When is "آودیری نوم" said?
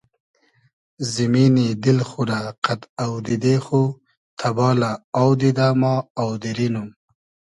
6.21-6.89